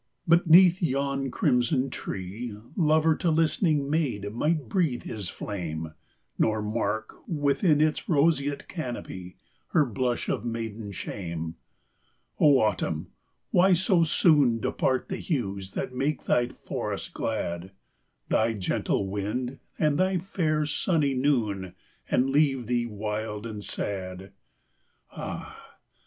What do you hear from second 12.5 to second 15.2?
Autumn! why so soon Depart the